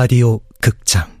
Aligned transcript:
라디오 0.00 0.40
극장 0.62 1.19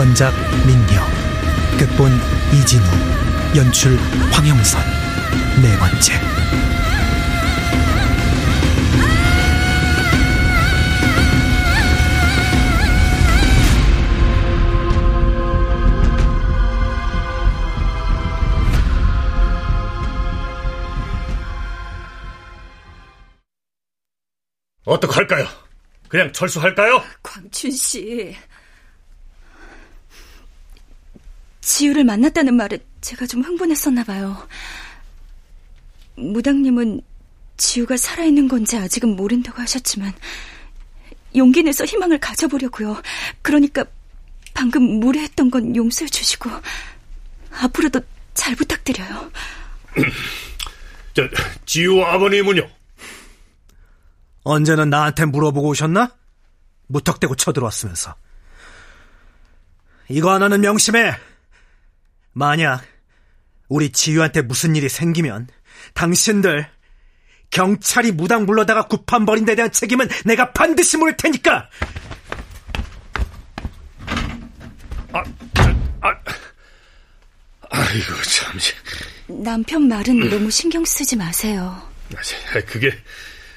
원작 0.00 0.32
민경 0.66 1.06
극본 1.78 2.10
이진우 2.54 2.82
연출 3.54 3.98
황영선 4.32 4.80
네 5.60 5.76
번째 5.76 6.14
어떡할까요? 24.86 25.46
그냥 26.08 26.32
철수할까요? 26.32 27.02
광춘 27.22 27.70
씨. 27.70 28.34
지우를 31.70 32.02
만났다는 32.02 32.54
말에 32.56 32.78
제가 33.00 33.26
좀 33.26 33.42
흥분했었나 33.42 34.02
봐요. 34.02 34.48
무당님은 36.16 37.00
지우가 37.58 37.96
살아있는 37.96 38.48
건지 38.48 38.76
아직은 38.76 39.14
모른다고 39.14 39.62
하셨지만 39.62 40.12
용기 41.36 41.62
내서 41.62 41.84
희망을 41.84 42.18
가져보려고요. 42.18 43.00
그러니까 43.40 43.84
방금 44.52 44.82
무례했던 44.82 45.52
건 45.52 45.76
용서해 45.76 46.08
주시고 46.08 46.50
앞으로도 47.52 48.00
잘 48.34 48.56
부탁드려요. 48.56 49.30
저 51.14 51.28
지우 51.66 52.02
아버님은요? 52.02 52.68
언제는 54.42 54.90
나한테 54.90 55.24
물어보고 55.26 55.68
오셨나? 55.68 56.16
무턱대고 56.88 57.36
쳐들어왔으면서 57.36 58.16
이거 60.08 60.32
하나는 60.32 60.62
명심해 60.62 61.29
만약 62.32 62.84
우리 63.68 63.90
지유한테 63.90 64.42
무슨 64.42 64.76
일이 64.76 64.88
생기면 64.88 65.48
당신들 65.94 66.68
경찰이 67.50 68.12
무당 68.12 68.46
불러다가 68.46 68.86
구판 68.86 69.26
벌인 69.26 69.44
데 69.44 69.54
대한 69.54 69.72
책임은 69.72 70.08
내가 70.24 70.52
반드시 70.52 70.96
물을 70.96 71.16
테니까 71.16 71.68
아, 75.12 75.24
저, 75.54 75.62
아, 76.00 76.14
아이고 77.70 78.22
참. 78.22 78.58
남편 79.42 79.88
말은 79.88 80.28
너무 80.28 80.50
신경 80.50 80.84
쓰지 80.84 81.16
마세요. 81.16 81.80
아, 82.14 82.60
그게 82.66 82.92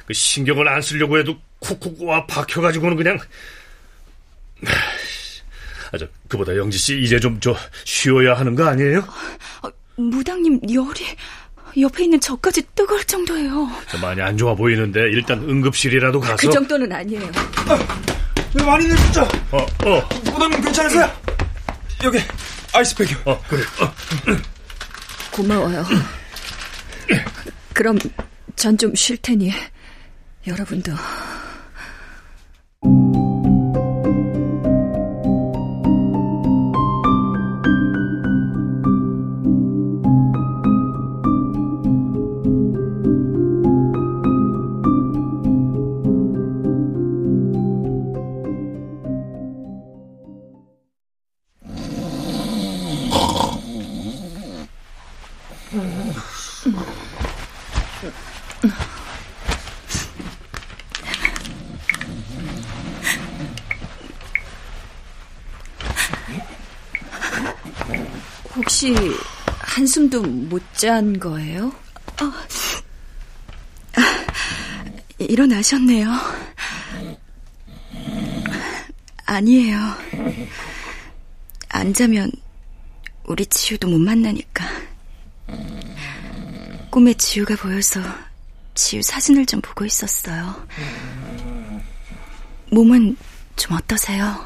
그 0.05 0.13
신경을 0.13 0.67
안 0.67 0.81
쓰려고 0.81 1.17
해도 1.19 1.38
쿡쿡 1.59 2.01
와 2.03 2.25
박혀가지고는 2.28 2.97
그냥. 2.97 3.19
아, 5.93 5.97
저 5.97 6.07
그보다 6.27 6.55
영지 6.57 6.77
씨 6.77 6.99
이제 7.01 7.19
좀 7.19 7.39
저 7.39 7.55
쉬어야 7.85 8.33
하는 8.35 8.55
거 8.55 8.65
아니에요? 8.65 8.99
어, 9.61 9.69
무당님 9.95 10.59
열이 10.73 11.05
옆에 11.79 12.03
있는 12.05 12.19
저까지 12.19 12.61
뜨거울 12.75 13.03
정도예요. 13.05 13.67
많이 14.01 14.21
안 14.21 14.37
좋아 14.37 14.53
보이는데 14.55 15.01
일단 15.11 15.39
응급실이라도 15.47 16.19
가서. 16.19 16.35
그 16.37 16.49
정도는 16.49 16.91
아니에요. 16.91 17.31
아, 17.67 18.63
많이 18.65 18.87
늦었죠? 18.87 19.21
어, 19.51 19.57
어. 19.85 20.09
무당님 20.25 20.61
괜찮으세요? 20.61 21.09
여기 22.03 22.19
아이스팩이요. 22.73 23.17
어, 23.25 23.41
그래. 23.47 23.61
어. 23.81 23.93
고마워요. 25.31 25.83
그럼 27.73 27.97
전 28.55 28.77
좀 28.77 28.93
쉴 28.95 29.17
테니 29.17 29.51
여러분도. 30.45 30.91
혹시 68.83 68.94
한숨도 69.59 70.21
못 70.23 70.61
잔 70.73 71.17
거예요? 71.17 71.67
어. 71.67 72.25
아, 73.95 74.25
일어나셨네요. 75.19 76.11
아니에요. 79.25 79.77
안 81.69 81.93
자면 81.93 82.29
우리 83.23 83.45
지우도 83.45 83.88
못 83.88 83.99
만나니까. 83.99 84.66
꿈에 86.89 87.13
지우가 87.13 87.55
보여서 87.55 88.01
지우 88.75 89.01
사진을 89.01 89.45
좀 89.45 89.61
보고 89.61 89.85
있었어요. 89.85 90.67
몸은 92.69 93.16
좀 93.55 93.77
어떠세요? 93.77 94.45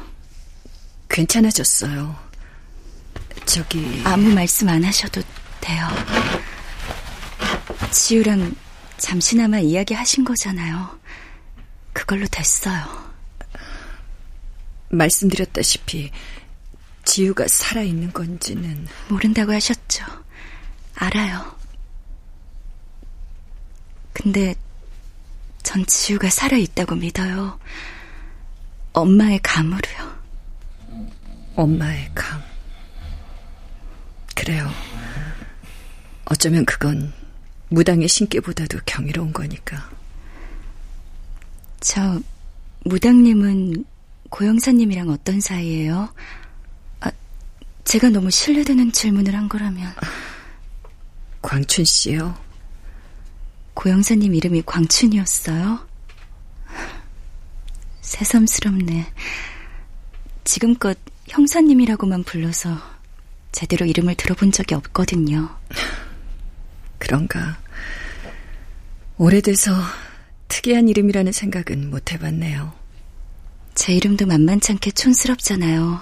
괜찮아졌어요. 1.08 2.27
저기 3.48 4.02
아무 4.04 4.28
말씀 4.34 4.68
안 4.68 4.84
하셔도 4.84 5.22
돼요. 5.62 5.88
지우랑 7.90 8.54
잠시나마 8.98 9.58
이야기하신 9.58 10.26
거잖아요. 10.26 11.00
그걸로 11.94 12.26
됐어요. 12.26 12.84
말씀드렸다시피 14.90 16.10
지우가 17.06 17.48
살아있는 17.48 18.12
건지는 18.12 18.86
모른다고 19.08 19.54
하셨죠. 19.54 20.04
알아요. 20.96 21.56
근데 24.12 24.54
전 25.62 25.86
지우가 25.86 26.28
살아있다고 26.28 26.96
믿어요. 26.96 27.58
엄마의 28.92 29.40
감으로요. 29.42 30.18
엄마의 31.56 32.10
감. 32.14 32.47
그래요. 34.38 34.70
어쩌면 36.26 36.64
그건 36.64 37.12
무당의 37.70 38.06
신께보다도 38.06 38.78
경이로운 38.86 39.32
거니까. 39.32 39.90
저 41.80 42.20
무당님은 42.84 43.84
고영사님이랑 44.30 45.08
어떤 45.08 45.40
사이예요? 45.40 46.14
아, 47.00 47.10
제가 47.82 48.10
너무 48.10 48.30
신뢰되는 48.30 48.92
질문을 48.92 49.34
한 49.34 49.48
거라면. 49.48 49.92
광춘 51.42 51.84
씨요. 51.84 52.38
고영사님 53.74 54.36
이름이 54.36 54.62
광춘이었어요? 54.66 55.80
새삼스럽네. 58.02 59.12
지금껏 60.44 60.96
형사님이라고만 61.26 62.22
불러서 62.22 62.97
제대로 63.52 63.86
이름을 63.86 64.14
들어본 64.14 64.52
적이 64.52 64.74
없거든요. 64.76 65.48
그런가. 66.98 67.58
오래돼서 69.16 69.72
특이한 70.48 70.88
이름이라는 70.88 71.32
생각은 71.32 71.90
못 71.90 72.12
해봤네요. 72.12 72.72
제 73.74 73.92
이름도 73.94 74.26
만만찮게 74.26 74.92
촌스럽잖아요. 74.92 76.00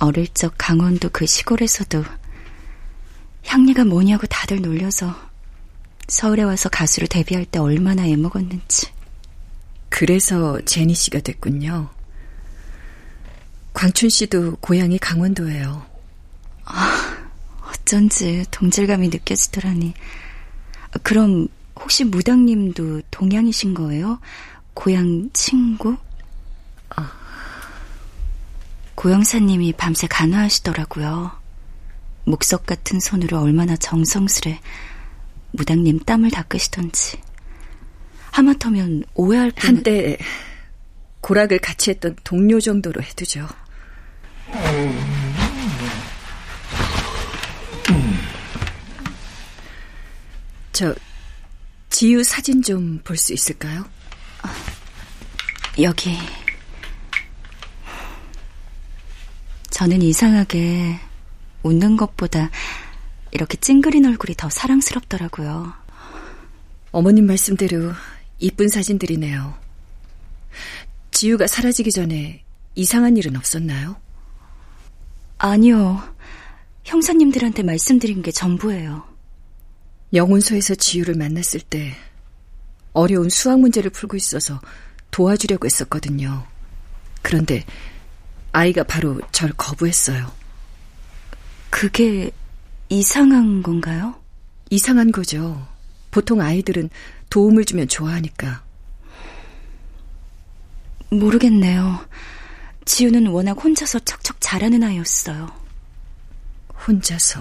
어릴 0.00 0.28
적 0.28 0.54
강원도 0.58 1.08
그 1.10 1.26
시골에서도 1.26 2.04
향리가 3.46 3.84
뭐냐고 3.84 4.26
다들 4.26 4.60
놀려서 4.60 5.14
서울에 6.08 6.42
와서 6.42 6.68
가수로 6.68 7.06
데뷔할 7.06 7.44
때 7.44 7.58
얼마나 7.58 8.06
애먹었는지. 8.06 8.88
그래서 9.88 10.60
제니 10.64 10.94
씨가 10.94 11.20
됐군요. 11.20 11.90
광춘 13.72 14.08
씨도 14.08 14.56
고향이 14.56 14.98
강원도예요. 14.98 15.93
아, 16.64 17.16
어쩐지 17.68 18.44
동질감이 18.50 19.08
느껴지더라니. 19.08 19.94
그럼 21.02 21.48
혹시 21.76 22.04
무당님도 22.04 23.02
동양이신 23.10 23.74
거예요? 23.74 24.20
고향 24.74 25.30
친구? 25.32 25.96
아. 26.96 27.12
고영사님이 28.94 29.72
밤새 29.74 30.06
간화하시더라고요. 30.06 31.32
목석 32.24 32.64
같은 32.66 33.00
손으로 33.00 33.40
얼마나 33.40 33.76
정성스레 33.76 34.60
무당님 35.50 36.00
땀을 36.00 36.30
닦으시던지. 36.30 37.20
하마터면 38.30 39.04
오해할 39.14 39.50
뻔. 39.50 39.76
한때 39.76 40.16
고락을 41.20 41.58
같이 41.58 41.90
했던 41.90 42.16
동료 42.24 42.60
정도로 42.60 43.02
해두죠. 43.02 43.46
저 50.74 50.92
지유 51.88 52.24
사진 52.24 52.60
좀 52.62 53.00
볼 53.04 53.16
수 53.16 53.32
있을까요? 53.32 53.84
여기. 55.80 56.18
저는 59.70 60.02
이상하게 60.02 60.98
웃는 61.62 61.96
것보다 61.96 62.50
이렇게 63.30 63.56
찡그린 63.56 64.04
얼굴이 64.06 64.34
더 64.36 64.50
사랑스럽더라고요. 64.50 65.72
어머님 66.90 67.26
말씀대로 67.26 67.92
이쁜 68.40 68.68
사진들이네요. 68.68 69.54
지유가 71.12 71.46
사라지기 71.46 71.92
전에 71.92 72.42
이상한 72.74 73.16
일은 73.16 73.36
없었나요? 73.36 73.96
아니요. 75.38 76.02
형사님들한테 76.84 77.62
말씀드린 77.62 78.22
게 78.22 78.32
전부예요. 78.32 79.13
영혼소에서 80.14 80.74
지유를 80.76 81.16
만났을 81.16 81.60
때 81.60 81.94
어려운 82.92 83.28
수학 83.28 83.58
문제를 83.60 83.90
풀고 83.90 84.16
있어서 84.16 84.60
도와주려고 85.10 85.66
했었거든요. 85.66 86.46
그런데 87.22 87.64
아이가 88.52 88.84
바로 88.84 89.20
절 89.32 89.52
거부했어요. 89.56 90.30
그게 91.70 92.30
이상한 92.88 93.62
건가요? 93.62 94.14
이상한 94.70 95.10
거죠. 95.10 95.66
보통 96.12 96.40
아이들은 96.40 96.90
도움을 97.30 97.64
주면 97.64 97.88
좋아하니까. 97.88 98.62
모르겠네요. 101.10 102.06
지우는 102.84 103.26
워낙 103.28 103.52
혼자서 103.52 104.00
척척 104.00 104.36
잘하는 104.40 104.82
아이였어요. 104.84 105.50
혼자서 106.86 107.40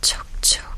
척척. 0.00 0.70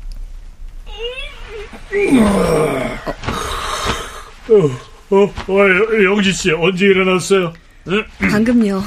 어, 4.49 5.15
어, 5.15 5.23
어 5.47 6.03
영지 6.03 6.31
씨 6.33 6.51
언제 6.51 6.85
일어났어요? 6.85 7.53
응? 7.87 8.03
방금요. 8.19 8.83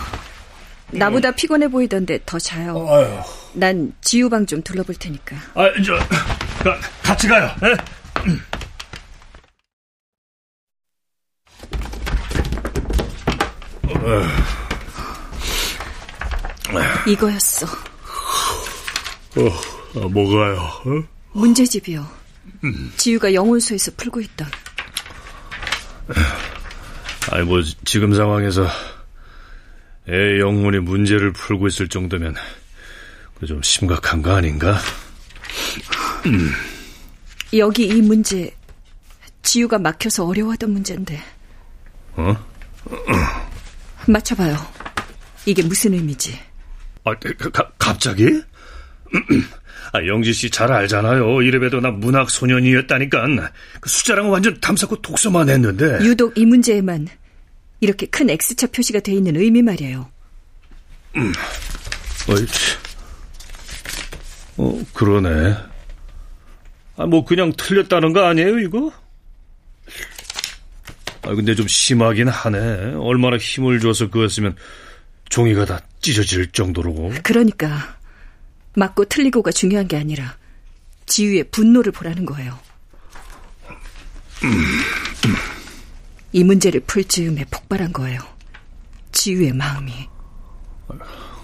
나보다 0.92 1.30
피곤해 1.32 1.68
보이던데 1.68 2.18
더 2.24 2.38
자요. 2.38 2.86
아유. 2.88 3.20
난 3.54 3.92
지우방 4.02 4.46
좀 4.46 4.62
둘러볼 4.62 4.94
테니까. 4.96 5.36
아, 5.54 5.70
저 5.84 5.96
가, 6.62 6.78
같이 7.02 7.28
가요. 7.28 7.50
에? 7.64 7.74
이거였어. 17.06 17.66
어, 19.36 20.00
아, 20.00 20.08
뭐가요? 20.08 20.56
어? 20.56 21.02
문제집이요. 21.32 22.25
음. 22.64 22.92
지우가 22.96 23.34
영혼소에서 23.34 23.92
풀고 23.96 24.20
있던. 24.20 24.48
아니 27.32 27.44
뭐 27.44 27.62
지금 27.84 28.14
상황에서 28.14 28.66
애 30.08 30.38
영혼이 30.38 30.78
문제를 30.78 31.32
풀고 31.32 31.66
있을 31.68 31.88
정도면 31.88 32.34
좀 33.46 33.62
심각한 33.62 34.22
거 34.22 34.34
아닌가? 34.34 34.78
음. 36.26 36.50
여기 37.54 37.86
이 37.86 38.00
문제 38.00 38.54
지우가 39.42 39.78
막혀서 39.78 40.26
어려워하던 40.26 40.70
문제인데. 40.70 41.22
어? 42.12 42.36
맞춰봐요. 44.06 44.56
이게 45.44 45.62
무슨 45.62 45.94
의미지? 45.94 46.38
아, 47.04 47.14
가, 47.14 47.70
갑자기? 47.78 48.42
아, 49.92 50.04
영지 50.06 50.32
씨 50.32 50.50
잘 50.50 50.72
알잖아요. 50.72 51.42
이래봬도 51.42 51.80
나 51.80 51.90
문학 51.90 52.30
소년이었다니까. 52.30 53.26
그 53.80 53.88
숫자랑 53.88 54.30
완전 54.30 54.58
담쌓고 54.60 55.02
독서만 55.02 55.48
했는데. 55.48 55.98
유독 56.02 56.36
이 56.36 56.44
문제에만 56.44 57.08
이렇게 57.80 58.06
큰 58.06 58.30
X자 58.30 58.68
표시가 58.68 59.00
돼 59.00 59.12
있는 59.12 59.36
의미 59.36 59.62
말이에요. 59.62 60.10
음, 61.16 61.32
어이, 62.28 62.46
어, 64.58 64.82
그러네. 64.92 65.56
아, 66.98 67.06
뭐 67.06 67.24
그냥 67.24 67.52
틀렸다는 67.56 68.12
거 68.12 68.24
아니에요, 68.26 68.58
이거? 68.58 68.92
아, 71.22 71.34
근데 71.34 71.54
좀 71.54 71.66
심하긴 71.66 72.28
하네. 72.28 72.94
얼마나 72.98 73.36
힘을 73.36 73.80
줘서 73.80 74.08
그었으면 74.08 74.56
종이가 75.28 75.64
다 75.64 75.80
찢어질 76.00 76.52
정도로. 76.52 77.12
그러니까 77.22 77.95
맞고 78.76 79.06
틀리고가 79.06 79.50
중요한 79.50 79.88
게 79.88 79.96
아니라 79.96 80.36
지유의 81.06 81.50
분노를 81.50 81.92
보라는 81.92 82.26
거예요. 82.26 82.58
이 86.32 86.44
문제를 86.44 86.80
풀 86.80 87.04
즈음에 87.04 87.44
폭발한 87.50 87.92
거예요. 87.92 88.20
지유의 89.12 89.52
마음이. 89.54 89.92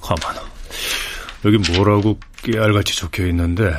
가만. 0.03 0.37
여기 1.45 1.73
뭐라고 1.73 2.19
깨알같이 2.43 2.97
적혀 2.97 3.27
있는데 3.29 3.73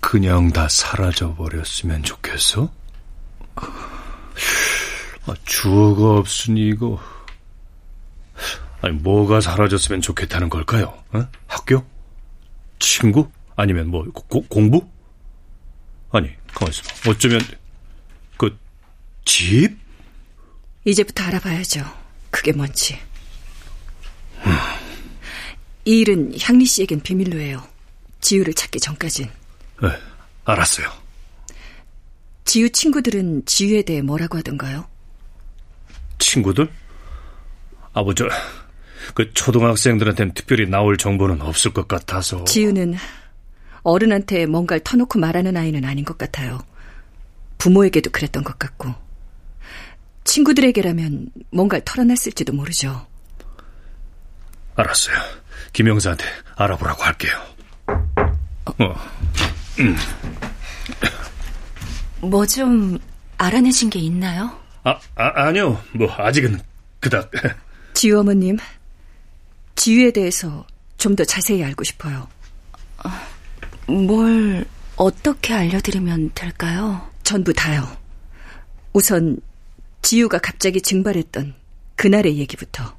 그냥 0.00 0.52
다 0.52 0.68
사라져 0.68 1.34
버렸으면 1.34 2.02
좋겠어? 2.02 2.72
아, 3.56 5.34
주어가 5.44 6.18
없으니 6.18 6.68
이거 6.68 7.00
아니 8.80 8.94
뭐가 8.94 9.40
사라졌으면 9.40 10.00
좋겠다는 10.00 10.48
걸까요? 10.48 11.02
어? 11.12 11.26
학교? 11.46 11.84
친구? 12.78 13.30
아니면 13.56 13.88
뭐 13.90 14.04
고, 14.12 14.42
공부? 14.46 14.88
아니 16.10 16.30
가만 16.54 16.72
있어 16.72 16.82
봐 16.82 17.10
어쩌면 17.10 17.40
그 18.36 18.56
집? 19.24 19.76
이제부터 20.84 21.24
알아봐야죠. 21.24 21.84
그게 22.30 22.52
뭔지. 22.52 22.98
이 25.84 26.00
일은 26.00 26.34
향리 26.40 26.64
씨에겐 26.66 27.00
비밀로 27.00 27.38
해요. 27.38 27.66
지우를 28.20 28.54
찾기 28.54 28.78
전까진. 28.80 29.28
네, 29.82 29.88
알았어요. 30.44 30.90
지우 32.44 32.70
친구들은 32.70 33.44
지우에 33.46 33.82
대해 33.82 34.02
뭐라고 34.02 34.38
하던가요? 34.38 34.86
친구들? 36.18 36.70
아버지, 37.92 38.22
그 39.14 39.32
초등학생들한테는 39.32 40.34
특별히 40.34 40.68
나올 40.68 40.96
정보는 40.96 41.40
없을 41.42 41.72
것 41.72 41.88
같아서. 41.88 42.44
지우는 42.44 42.96
어른한테 43.82 44.46
뭔가를 44.46 44.82
터놓고 44.84 45.18
말하는 45.18 45.56
아이는 45.56 45.84
아닌 45.84 46.04
것 46.04 46.18
같아요. 46.18 46.58
부모에게도 47.58 48.10
그랬던 48.10 48.44
것 48.44 48.58
같고. 48.58 48.94
친구들에게라면 50.24 51.30
뭔가를 51.50 51.84
털어놨을지도 51.84 52.52
모르죠. 52.52 53.06
알았어요. 54.74 55.16
김영사한테 55.72 56.24
알아보라고 56.56 57.02
할게요. 57.02 57.32
어. 57.86 58.94
음. 59.80 59.96
뭐좀 62.20 62.98
알아내신 63.38 63.90
게 63.90 63.98
있나요? 64.00 64.58
아, 64.84 64.98
아 65.14 65.46
아니요. 65.46 65.82
뭐 65.92 66.12
아직은 66.12 66.60
그닥. 67.00 67.30
지우 67.94 68.20
어머님, 68.20 68.58
지유에 69.78 70.10
대해서 70.10 70.66
좀 70.98 71.14
더 71.14 71.24
자세히 71.24 71.62
알고 71.62 71.84
싶어요. 71.84 72.28
뭘 73.86 74.66
어떻게 74.96 75.54
알려드리면 75.54 76.32
될까요? 76.34 77.08
전부 77.22 77.52
다요. 77.52 77.86
우선 78.92 79.38
지유가 80.02 80.38
갑자기 80.38 80.80
증발했던 80.82 81.54
그날의 81.94 82.36
얘기부터. 82.38 82.97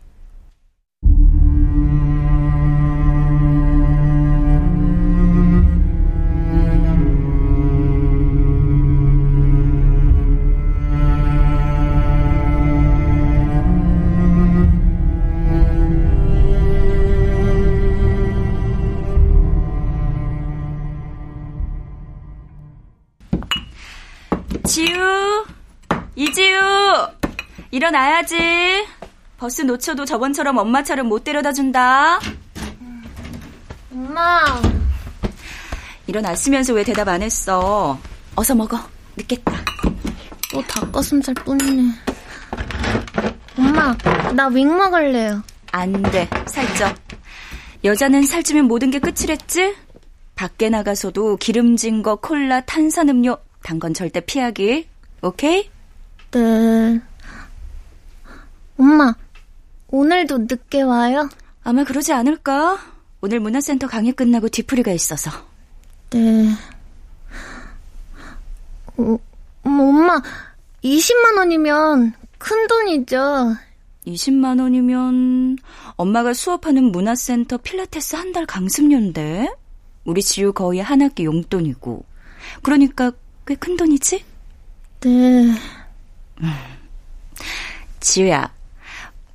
일어나야지. 27.90 28.86
버스 29.38 29.64
놓쳐도 29.64 30.06
저번처럼 30.06 30.58
엄마처럼 30.58 31.08
못 31.08 31.24
데려다 31.24 31.52
준다. 31.52 32.20
엄마. 33.92 34.42
일어났으면서 36.06 36.74
왜 36.74 36.84
대답 36.84 37.08
안 37.08 37.22
했어? 37.24 37.98
어서 38.36 38.54
먹어. 38.54 38.80
늦겠다. 39.18 39.54
또 40.52 40.62
닭가슴살 40.68 41.34
뿐이네. 41.34 41.92
엄마, 43.58 43.96
나 44.36 44.48
윙 44.50 44.78
먹을래요. 44.78 45.42
안 45.72 45.92
돼. 46.04 46.30
살쪄. 46.46 46.94
여자는 47.84 48.24
살찌면 48.24 48.66
모든 48.66 48.92
게 48.92 49.00
끝이랬지? 49.00 49.76
밖에 50.36 50.70
나가서도 50.70 51.38
기름진 51.38 52.04
거, 52.04 52.18
콜라, 52.18 52.62
탄산음료, 52.62 53.38
단 53.64 53.80
건 53.80 53.94
절대 53.96 54.20
피하기. 54.22 54.88
오케이? 55.24 55.70
네. 56.32 57.02
엄마, 58.80 59.14
오늘도 59.90 60.40
늦게 60.40 60.82
와요? 60.84 61.30
아마 61.64 61.84
그러지 61.84 62.14
않을까? 62.14 62.80
오늘 63.22 63.40
문화센터 63.42 63.88
강의 63.88 64.14
끝나고 64.14 64.48
뒤풀이가 64.48 64.92
있어서. 64.94 65.30
네. 66.12 66.50
어, 68.98 69.18
엄마, 69.64 70.22
20만 70.84 71.38
원이면 71.38 72.14
큰 72.38 72.68
돈이죠. 72.68 73.56
20만 74.08 74.62
원이면 74.62 75.58
엄마가 75.98 76.34
수업하는 76.34 76.86
문화센터 76.86 77.58
필라테스 77.58 78.16
한 78.16 78.32
달 78.32 78.46
강습료인데 78.46 79.54
우리 80.06 80.22
지우 80.22 80.54
거의 80.54 80.80
한 80.82 81.02
학기 81.02 81.26
용돈이고 81.26 82.06
그러니까 82.64 83.12
꽤 83.46 83.56
큰 83.56 83.76
돈이지? 83.76 84.24
네. 85.02 85.54
지우야, 88.00 88.52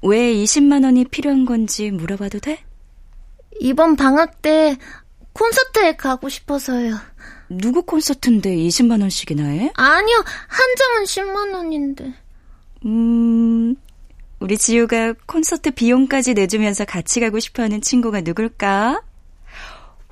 왜 0.04 0.34
20만 0.34 0.84
원이 0.84 1.06
필요한 1.06 1.46
건지 1.46 1.90
물어봐도 1.90 2.38
돼? 2.38 2.62
이번 3.58 3.96
방학 3.96 4.42
때 4.42 4.76
콘서트에 5.32 5.96
가고 5.96 6.28
싶어서요. 6.28 6.96
누구 7.48 7.82
콘서트인데 7.82 8.54
20만 8.54 9.00
원씩이나 9.00 9.44
해? 9.44 9.72
아니요, 9.74 10.24
한 10.46 10.66
장은 10.76 11.04
10만 11.04 11.54
원인데. 11.54 12.12
음, 12.84 13.76
우리 14.40 14.58
지우가 14.58 15.14
콘서트 15.26 15.70
비용까지 15.70 16.34
내주면서 16.34 16.84
같이 16.84 17.20
가고 17.20 17.40
싶어하는 17.40 17.80
친구가 17.80 18.20
누굴까? 18.20 19.00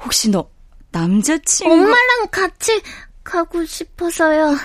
혹시 0.03 0.31
너 0.31 0.49
남자친구? 0.91 1.71
엄마랑 1.71 2.29
같이 2.31 2.81
가고 3.23 3.65
싶어서요. 3.67 4.57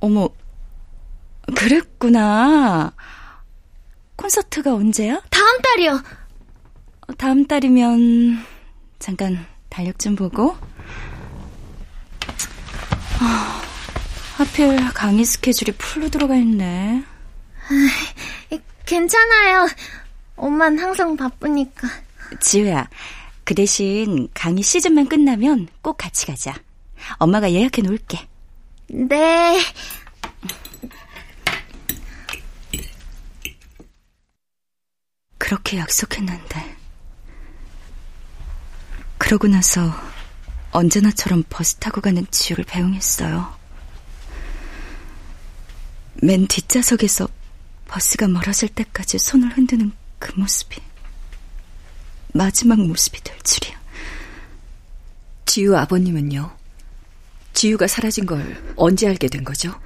어머, 0.00 0.30
그랬구나. 1.54 2.92
콘서트가 4.16 4.74
언제야? 4.74 5.20
다음 5.30 5.60
달이요. 5.62 6.02
다음 7.18 7.46
달이면 7.46 8.44
잠깐 8.98 9.46
달력 9.68 9.98
좀 9.98 10.16
보고. 10.16 10.56
아, 13.20 13.62
하필 14.36 14.76
강의 14.92 15.24
스케줄이 15.24 15.72
풀로 15.72 16.08
들어가 16.08 16.36
있네. 16.36 17.04
괜찮아요. 18.84 19.68
엄만 20.36 20.78
항상 20.78 21.16
바쁘니까. 21.16 21.88
지우야, 22.40 22.88
그 23.44 23.54
대신 23.54 24.28
강의 24.34 24.62
시즌만 24.62 25.08
끝나면 25.08 25.68
꼭 25.82 25.96
같이 25.96 26.26
가자. 26.26 26.54
엄마가 27.18 27.52
예약해 27.52 27.82
놓을게. 27.82 28.18
네. 28.88 29.60
그렇게 35.46 35.78
약속했는데. 35.78 36.76
그러고 39.16 39.46
나서 39.46 39.94
언제나처럼 40.72 41.44
버스 41.48 41.76
타고 41.76 42.00
가는 42.00 42.26
지우를 42.32 42.64
배웅했어요. 42.64 43.56
맨 46.20 46.48
뒷좌석에서 46.48 47.28
버스가 47.86 48.26
멀어질 48.26 48.70
때까지 48.70 49.18
손을 49.18 49.56
흔드는 49.56 49.92
그 50.18 50.32
모습이 50.36 50.82
마지막 52.34 52.80
모습이 52.80 53.22
될 53.22 53.38
줄이야. 53.42 53.80
지유 55.44 55.76
아버님은요? 55.76 56.56
지유가 57.52 57.86
사라진 57.86 58.26
걸 58.26 58.74
언제 58.74 59.06
알게 59.06 59.28
된 59.28 59.44
거죠? 59.44 59.80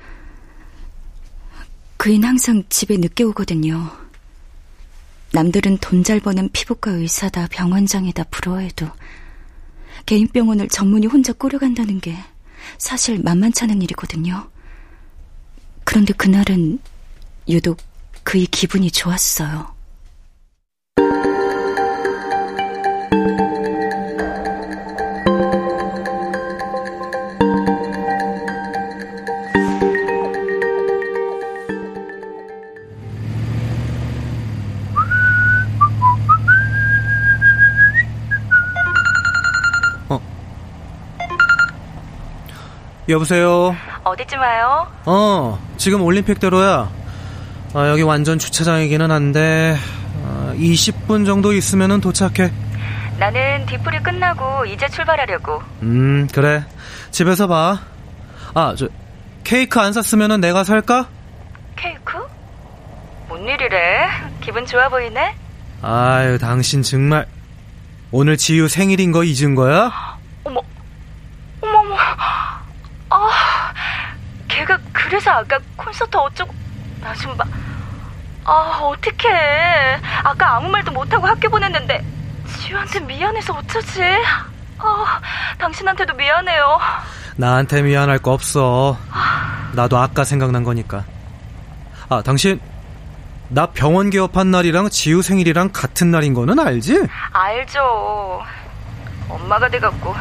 그인 1.99 2.25
항상 2.25 2.65
집에 2.71 2.97
늦게 2.97 3.25
오거든요. 3.25 4.00
남들은 5.33 5.79
돈 5.79 6.03
잘 6.03 6.19
버는 6.21 6.51
피부과 6.53 6.91
의사다, 6.91 7.49
병원장이다 7.49 8.25
부러워해도 8.25 8.89
개인 10.07 10.27
병원을 10.29 10.69
전문의 10.69 11.09
혼자 11.09 11.33
꾸려간다는 11.33 12.01
게 12.01 12.17
사실 12.79 13.21
만만찮은 13.21 13.81
일이거든요. 13.83 14.49
그런데 15.85 16.13
그날은 16.15 16.79
유독 17.49 17.79
그의 18.25 18.47
기분이 18.47 18.91
좋았어요. 18.91 19.75
여보세요? 43.11 43.75
어디쯤 44.05 44.39
와요? 44.39 44.87
어, 45.05 45.59
지금 45.77 46.03
올림픽대로야. 46.03 46.91
아, 47.75 47.89
여기 47.89 48.03
완전 48.03 48.39
주차장이기는 48.39 49.11
한데, 49.11 49.77
아, 50.25 50.53
20분 50.57 51.27
정도 51.27 51.53
있으면 51.53 52.01
도착해. 52.01 52.53
나는 53.19 53.67
뒤풀이 53.67 53.99
끝나고 54.03 54.65
이제 54.67 54.89
출발하려고. 54.89 55.63
음, 55.83 56.27
그래. 56.33 56.65
집에서 57.11 57.47
봐. 57.47 57.81
아, 58.55 58.75
저, 58.79 58.89
케이크 59.45 59.79
안 59.79 59.93
샀으면 59.93 60.41
내가 60.41 60.65
살까? 60.65 61.09
케이크? 61.77 62.19
뭔 63.29 63.43
일이래? 63.47 64.09
기분 64.41 64.65
좋아 64.67 64.89
보이네? 64.89 65.35
아유, 65.83 66.39
당신 66.39 66.83
정말. 66.83 67.27
오늘 68.13 68.37
지유 68.37 68.69
생일인 68.69 69.13
거 69.13 69.23
잊은 69.23 69.55
거야? 69.55 69.93
어머, 70.45 70.61
어머머. 71.61 71.95
그래서 75.11 75.31
아까 75.33 75.59
콘서트 75.77 76.17
어쩌고, 76.17 76.55
나 77.01 77.13
좀 77.15 77.37
봐. 77.37 77.45
아, 78.45 78.79
어떡해. 78.83 80.01
아까 80.23 80.57
아무 80.57 80.69
말도 80.71 80.93
못하고 80.93 81.27
학교 81.27 81.49
보냈는데, 81.51 82.05
지우한테 82.59 83.01
미안해서 83.01 83.53
어쩌지? 83.55 84.03
아, 84.79 85.21
당신한테도 85.59 86.15
미안해요. 86.15 86.79
나한테 87.37 87.83
미안할 87.83 88.19
거 88.19 88.33
없어. 88.33 88.97
나도 89.73 89.99
아까 89.99 90.25
생각난 90.25 90.63
거니까. 90.65 91.05
아, 92.09 92.23
당신, 92.23 92.61
나 93.49 93.67
병원 93.67 94.11
개업한 94.11 94.51
날이랑 94.51 94.91
지우 94.91 95.23
생일이랑 95.23 95.71
같은 95.73 96.11
날인 96.13 96.35
거는 96.35 96.59
알지? 96.61 97.03
알죠. 97.33 98.43
엄마가 99.29 99.69
돼갖고, 99.69 100.15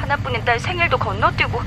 하나뿐인 0.00 0.44
딸 0.44 0.58
생일도 0.58 0.96
건너뛰고, 0.98 1.60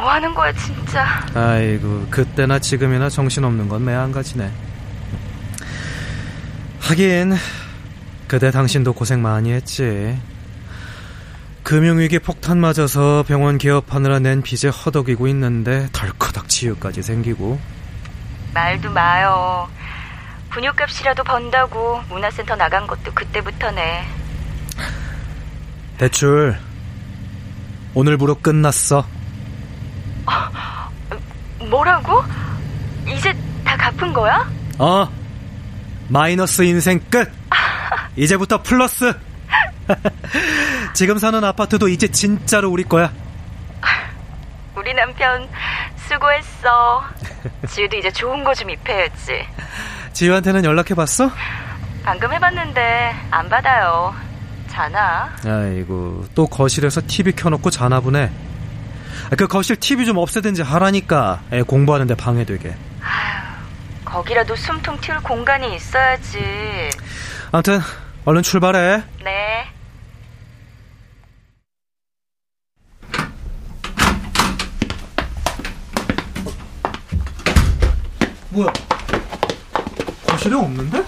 뭐 0.00 0.10
하는 0.10 0.34
거야, 0.34 0.52
진짜. 0.52 1.06
아이고, 1.34 2.06
그때나 2.10 2.58
지금이나 2.58 3.08
정신없는 3.08 3.68
건 3.68 3.84
매한가지네. 3.84 4.50
하긴, 6.80 7.34
그대 8.28 8.50
당신도 8.50 8.92
고생 8.92 9.22
많이 9.22 9.52
했지. 9.52 10.18
금융위기 11.62 12.20
폭탄 12.20 12.60
맞아서 12.60 13.24
병원 13.26 13.58
개업하느라 13.58 14.20
낸 14.20 14.40
빚에 14.40 14.70
허덕이고 14.70 15.26
있는데 15.28 15.88
덜커덕 15.92 16.48
치유까지 16.48 17.02
생기고. 17.02 17.58
말도 18.54 18.90
마요. 18.92 19.68
분유값이라도 20.50 21.24
번다고 21.24 22.00
문화센터 22.08 22.54
나간 22.54 22.86
것도 22.86 23.12
그때부터네. 23.12 24.06
대출, 25.98 26.56
오늘부로 27.94 28.36
끝났어. 28.36 29.04
뭐라고? 31.70 32.22
이제 33.08 33.32
다 33.64 33.76
갚은 33.76 34.12
거야? 34.12 34.48
어, 34.78 35.08
마이너스 36.08 36.62
인생 36.62 37.00
끝! 37.10 37.30
이제부터 38.16 38.62
플러스! 38.62 39.12
지금 40.94 41.18
사는 41.18 41.42
아파트도 41.42 41.88
이제 41.88 42.08
진짜로 42.08 42.70
우리 42.70 42.84
거야. 42.84 43.12
우리 44.76 44.92
남편 44.94 45.48
수고했어. 45.96 47.02
지우도 47.68 47.96
이제 47.96 48.10
좋은 48.10 48.44
거 48.44 48.52
좀 48.54 48.70
입혀야지. 48.70 49.46
지유한테는 50.12 50.64
연락해봤어? 50.64 51.30
방금 52.04 52.32
해봤는데 52.32 53.14
안 53.30 53.48
받아요. 53.48 54.14
자나? 54.68 55.30
아이고 55.44 56.26
또 56.34 56.46
거실에서 56.46 57.00
TV 57.06 57.32
켜놓고 57.32 57.70
자나 57.70 58.00
보네 58.00 58.24
아, 58.24 58.45
그 59.36 59.46
거실 59.48 59.76
TV 59.76 60.06
좀 60.06 60.18
없애든지 60.18 60.62
하라니까 60.62 61.42
애 61.52 61.62
공부하는데 61.62 62.14
방해되게 62.14 62.74
거기라도 64.04 64.54
숨통 64.56 64.98
틔울 65.00 65.20
공간이 65.22 65.74
있어야지. 65.74 66.38
아무튼 67.52 67.80
얼른 68.24 68.42
출발해 68.42 69.02
네. 69.22 69.66
뭐야 78.50 78.72
거실에 80.26 80.54
없는데? 80.54 81.04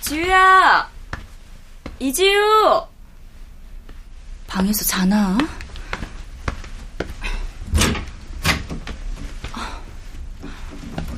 지우야! 0.00 0.88
이지우! 1.98 2.86
방에서 4.46 4.84
자나? 4.84 5.36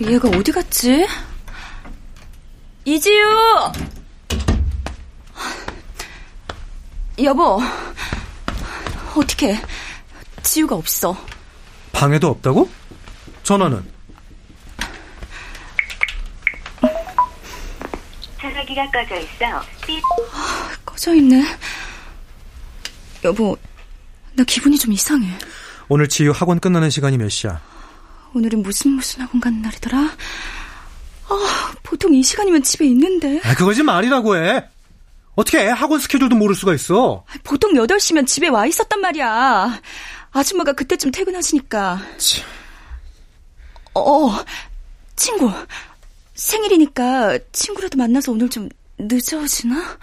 얘가 0.07 0.29
어디 0.29 0.53
갔지? 0.53 1.07
이지우! 2.85 3.73
여보, 7.23 7.61
어떻게 9.17 9.57
지우가 10.43 10.77
없어. 10.77 11.17
방에도 11.93 12.29
없다고? 12.29 12.69
전화는? 13.45 13.83
전화기가 18.41 18.91
꺼져 18.91 19.17
있어. 19.21 19.63
삐. 19.87 20.03
꺼져 20.85 21.15
있네. 21.15 21.45
여보, 23.25 23.57
나 24.35 24.45
기분이 24.45 24.77
좀 24.77 24.93
이상해. 24.93 25.39
오늘 25.89 26.09
지유 26.09 26.31
학원 26.33 26.61
끝나는 26.61 26.91
시간이 26.91 27.17
몇 27.17 27.31
시야? 27.31 27.63
오늘은 28.35 28.63
무슨 28.63 28.93
무슨 28.93 29.23
학원 29.23 29.41
가는 29.41 29.63
날이더라? 29.63 29.99
아, 31.29 31.73
보통 31.83 32.13
이 32.15 32.23
시간이면 32.23 32.63
집에 32.63 32.85
있는데. 32.87 33.41
아 33.45 33.55
그거 33.55 33.73
좀 33.73 33.87
말이라고 33.87 34.37
해 34.37 34.65
어떻게 35.37 35.61
애 35.61 35.69
학원 35.69 36.01
스케줄도 36.01 36.37
모를 36.37 36.55
수가 36.55 36.75
있어 36.75 37.25
보통 37.43 37.73
8시면 37.73 38.27
집에 38.27 38.49
와 38.49 38.67
있었단 38.67 39.01
말이야. 39.01 39.81
아줌마가 40.33 40.73
그때쯤 40.73 41.13
퇴근하시니까. 41.13 42.01
참. 42.19 42.45
어, 43.95 44.45
친구. 45.17 45.51
생일이니까 46.35 47.39
친구라도 47.53 47.97
만나서 47.97 48.33
오늘 48.33 48.51
좀 48.51 48.69
늦어지나? 48.99 49.99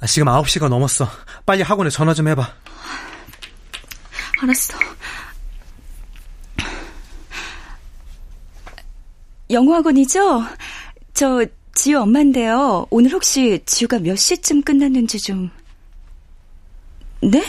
아, 0.00 0.06
지금 0.06 0.28
9시가 0.28 0.68
넘었어 0.68 1.08
빨리 1.44 1.62
학원에 1.62 1.90
전화 1.90 2.14
좀 2.14 2.28
해봐 2.28 2.48
알았어. 4.42 4.78
영어학원이죠? 9.50 10.44
저 11.12 11.44
지우 11.74 12.00
엄마인데요. 12.00 12.86
오늘 12.90 13.12
혹시 13.12 13.60
지우가 13.66 13.98
몇 13.98 14.16
시쯤 14.16 14.62
끝났는지 14.62 15.18
좀... 15.18 15.50
네? 17.20 17.42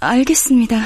알겠습니다. 0.00 0.80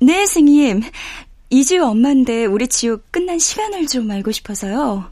네, 0.00 0.14
선생님. 0.26 0.82
이지우 1.50 1.84
엄마인데 1.84 2.46
우리 2.46 2.68
지우 2.68 3.00
끝난 3.10 3.38
시간을 3.38 3.86
좀 3.86 4.10
알고 4.10 4.32
싶어서요. 4.32 5.10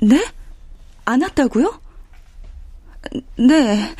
네? 0.00 0.24
안 1.04 1.22
왔다고요? 1.22 1.80
네. 3.36 3.94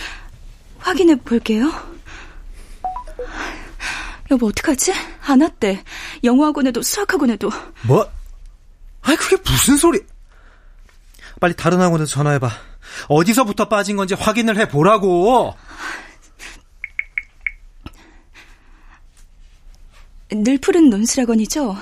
확인해 0.79 1.17
볼게요. 1.17 1.71
여보, 4.31 4.47
어떡하지? 4.47 4.93
안 5.27 5.41
왔대. 5.41 5.83
영어학원에도 6.25 6.83
수학학원에도. 6.83 7.51
뭐? 7.87 8.09
아이 9.03 9.17
그게 9.17 9.37
무슨 9.43 9.77
소리 9.77 10.01
빨리 11.41 11.55
다른 11.55 11.81
학원에서 11.81 12.11
전화해봐 12.11 12.51
어디서부터 13.09 13.69
빠진 13.69 13.97
건지 13.97 14.15
확인을 14.15 14.59
해보라고 14.59 15.55
늘 20.31 20.59
푸른 20.59 20.91
논술학원이죠? 20.91 21.77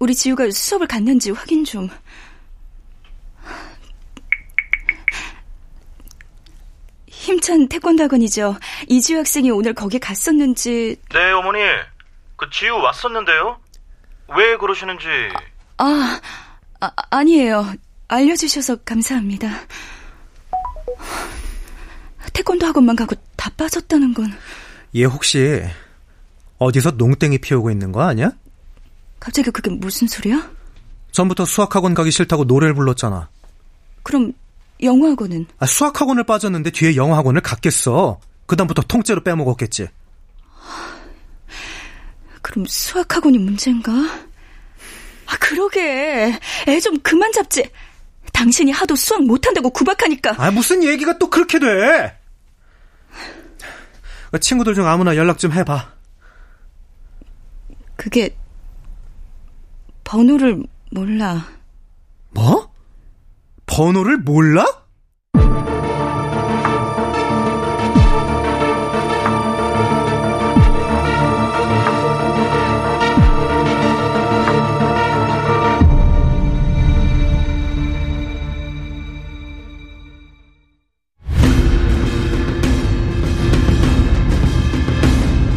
우리 0.00 0.14
지우가 0.16 0.50
수업을 0.50 0.88
갔는지 0.88 1.30
확인 1.30 1.64
좀. 1.64 1.88
힘찬 7.26 7.68
태권도 7.68 8.02
학원이죠? 8.04 8.56
이지우 8.88 9.18
학생이 9.18 9.50
오늘 9.52 9.74
거기 9.74 9.98
갔었는지. 10.00 10.96
네, 11.12 11.30
어머니. 11.30 11.60
그 12.36 12.50
지우 12.50 12.74
왔었는데요. 12.78 13.58
왜 14.36 14.56
그러시는지. 14.56 15.06
아, 15.78 16.20
아 16.80 16.90
아 17.10 17.22
니에요. 17.22 17.64
알려주셔서 18.08 18.76
감사합니다. 18.84 19.48
태권도 22.32 22.66
학원만 22.66 22.96
가고 22.96 23.14
다 23.36 23.50
빠졌다는 23.56 24.14
건 24.14 24.32
얘 24.94 25.04
혹시 25.04 25.62
어디서 26.58 26.92
농땡이 26.92 27.38
피우고 27.38 27.70
있는 27.70 27.92
거 27.92 28.02
아니야? 28.02 28.32
갑자기 29.20 29.50
그게 29.50 29.70
무슨 29.70 30.06
소리야? 30.06 30.50
전부터 31.12 31.44
수학학원 31.46 31.94
가기 31.94 32.10
싫다고 32.10 32.44
노래를 32.44 32.74
불렀잖아 32.74 33.28
그럼 34.02 34.32
영어학원은 34.82 35.46
아, 35.58 35.66
수학학원을 35.66 36.24
빠졌는데 36.24 36.70
뒤에 36.70 36.96
영어학원을 36.96 37.40
갔겠어 37.40 38.20
그다음부터 38.46 38.82
통째로 38.82 39.22
빼먹었겠지 39.22 39.88
그럼 42.42 42.66
수학학원이 42.66 43.38
문제인가? 43.38 43.92
아 43.92 45.36
그러게 45.40 46.38
애 46.68 46.80
좀 46.80 46.98
그만 47.00 47.30
잡지. 47.32 47.70
당신이 48.32 48.72
하도 48.72 48.96
수학 48.96 49.22
못한다고 49.24 49.70
구박하니까 49.70 50.34
아 50.38 50.50
무슨 50.50 50.82
얘기가 50.82 51.18
또 51.18 51.28
그렇게 51.30 51.58
돼그 51.58 52.10
친구들 54.40 54.74
중 54.74 54.86
아무나 54.88 55.14
연락 55.16 55.38
좀 55.38 55.52
해봐 55.52 55.92
그게 57.96 58.34
번호를 60.04 60.62
몰라. 60.90 61.46
뭐? 62.30 62.71
번호를 63.74 64.18
몰라? 64.18 64.66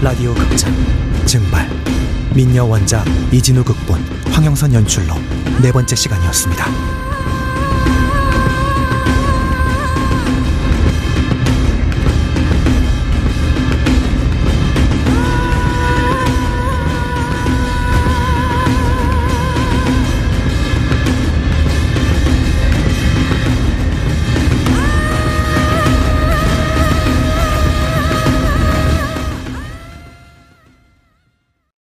라디오 0.02 0.34
극장 0.36 0.74
증발 1.26 1.70
민여 2.34 2.64
원작 2.64 3.04
이진우 3.34 3.66
극본 3.66 4.00
황영선 4.32 4.74
연출로 4.74 5.16
네 5.62 5.74
번째 5.74 5.98
시간이었습니다. 5.98 7.05